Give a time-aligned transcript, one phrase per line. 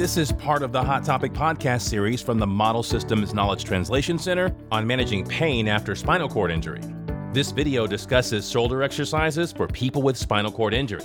[0.00, 4.18] This is part of the Hot Topic podcast series from the Model Systems Knowledge Translation
[4.18, 6.80] Center on managing pain after spinal cord injury.
[7.34, 11.04] This video discusses shoulder exercises for people with spinal cord injury.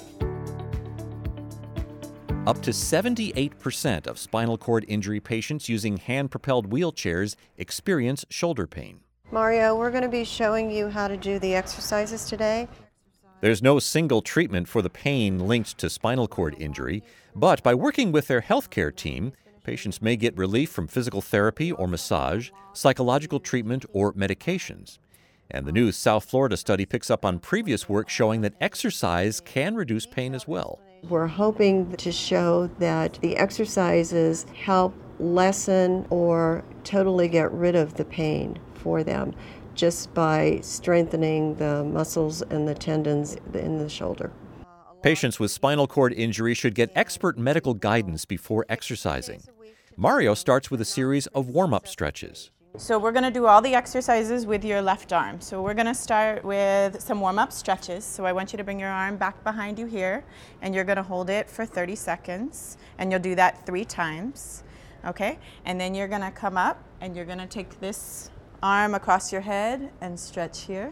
[2.48, 9.02] Up to 78% of spinal cord injury patients using hand propelled wheelchairs experience shoulder pain.
[9.30, 12.70] Mario, we're going to be showing you how to do the exercises today.
[13.46, 17.04] There's no single treatment for the pain linked to spinal cord injury,
[17.36, 21.88] but by working with their healthcare team, patients may get relief from physical therapy or
[21.88, 24.98] massage, psychological treatment, or medications.
[25.52, 29.76] And the new South Florida study picks up on previous work showing that exercise can
[29.76, 30.80] reduce pain as well.
[31.08, 38.06] We're hoping to show that the exercises help lessen or totally get rid of the
[38.06, 39.36] pain for them
[39.76, 44.32] just by strengthening the muscles and the tendons in the shoulder.
[45.04, 49.44] Patients with spinal cord injury should get expert medical guidance before exercising.
[49.98, 52.50] Mario starts with a series of warm up stretches.
[52.78, 55.40] So we're going to do all the exercises with your left arm.
[55.40, 58.04] So we're going to start with some warm-up stretches.
[58.04, 60.26] So I want you to bring your arm back behind you here
[60.62, 64.64] and you're going to hold it for 30 seconds and you'll do that 3 times.
[65.06, 65.40] Okay?
[65.64, 68.30] And then you're going to come up and you're going to take this
[68.66, 70.92] arm across your head and stretch here.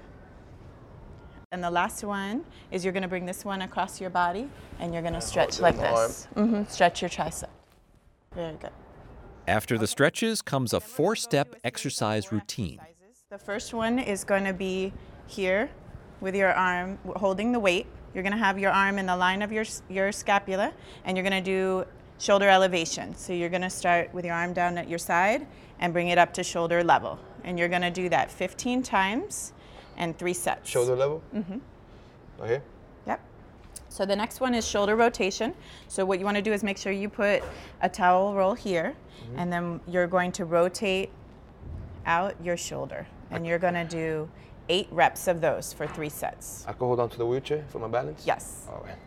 [1.52, 4.48] And the last one is you're going to bring this one across your body
[4.80, 6.28] and you're going to stretch like this.
[6.36, 6.64] Mm-hmm.
[6.70, 7.50] Stretch your tricep.
[8.36, 8.70] Very good.
[9.48, 12.80] After the stretches comes a four step exercise routine.
[13.32, 14.94] The first one is going to be
[15.26, 15.70] here
[16.22, 17.88] with your arm holding the weight.
[18.14, 20.74] You're going to have your arm in the line of your, your scapula
[21.06, 21.86] and you're going to do
[22.20, 23.16] shoulder elevation.
[23.16, 25.48] So you're going to start with your arm down at your side
[25.80, 27.18] and bring it up to shoulder level.
[27.44, 29.54] And you're going to do that 15 times
[29.98, 30.70] and three sets.
[30.70, 31.22] Shoulder level?
[31.36, 31.58] Mm-hmm.
[32.42, 32.62] Okay.
[33.08, 33.22] Yep.
[33.90, 35.54] So the next one is shoulder rotation.
[35.88, 37.44] So what you want to do is make sure you put
[37.82, 39.40] a towel roll here, mm-hmm.
[39.40, 41.12] and then you're going to rotate
[42.06, 44.30] out your shoulder, and you're going to do
[44.70, 46.66] eight reps of those for three sets.
[46.68, 48.24] I can hold on to the wheelchair for my balance.
[48.26, 48.68] Yes.
[48.70, 48.98] All right.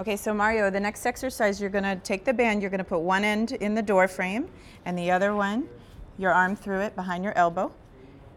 [0.00, 3.22] Okay, so Mario, the next exercise, you're gonna take the band, you're gonna put one
[3.22, 4.48] end in the door frame
[4.86, 5.68] and the other one,
[6.16, 7.70] your arm through it behind your elbow.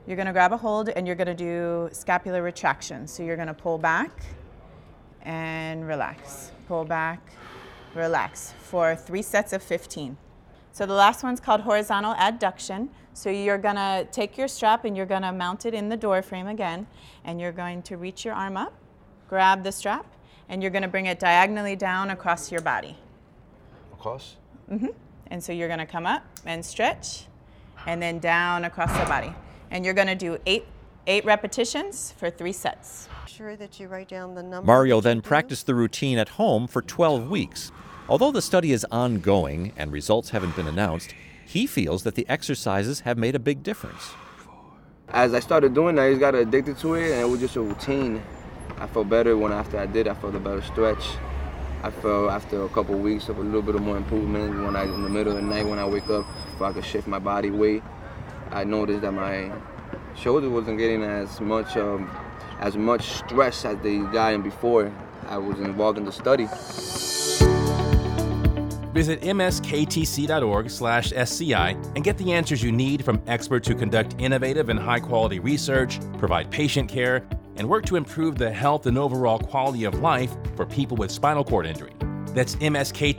[0.06, 3.08] You're gonna grab a hold and you're gonna do scapular retraction.
[3.08, 4.12] So you're gonna pull back
[5.22, 6.52] and relax.
[6.68, 7.26] Pull back,
[7.96, 10.18] relax for three sets of 15.
[10.74, 12.90] So the last one's called horizontal adduction.
[13.14, 16.48] So you're gonna take your strap and you're gonna mount it in the door frame
[16.48, 16.88] again,
[17.24, 18.74] and you're going to reach your arm up,
[19.30, 20.06] grab the strap,
[20.50, 22.98] and you're gonna bring it diagonally down across your body.
[23.94, 24.36] Across?
[24.72, 24.88] Mm-hmm.
[25.28, 27.26] And so you're gonna come up and stretch,
[27.86, 29.34] and then down across the body.
[29.72, 30.66] And you're gonna do eight,
[31.08, 33.08] eight repetitions for three sets.
[33.22, 34.66] Make sure that you write down the number.
[34.66, 37.72] Mario then practiced the routine at home for 12 weeks.
[38.10, 41.16] Although the study is ongoing and results haven't been announced,
[41.46, 44.12] he feels that the exercises have made a big difference.
[45.10, 47.56] As I started doing that, I just got addicted to it, and it was just
[47.56, 48.22] a routine.
[48.80, 50.08] I felt better when after I did.
[50.08, 51.04] I felt a better stretch.
[51.84, 54.76] I felt after a couple of weeks of a little bit of more improvement when
[54.76, 56.26] I in the middle of the night when I wake up,
[56.56, 57.84] if I could shift my body weight,
[58.52, 59.52] I noticed that my
[60.16, 62.10] shoulder wasn't getting as much um,
[62.60, 64.94] as much stress as they got in before
[65.28, 66.48] I was involved in the study.
[68.94, 75.40] Visit msktc.org/sci and get the answers you need from experts who conduct innovative and high-quality
[75.40, 80.36] research, provide patient care, and work to improve the health and overall quality of life
[80.56, 81.94] for people with spinal cord injury.
[82.28, 83.14] That's msktc.org/sci.